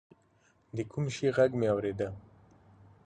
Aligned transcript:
د 0.75 0.77
کوم 0.91 1.05
شي 1.15 1.27
ږغ 1.35 1.51
مې 1.59 1.67
اورېده. 1.73 2.07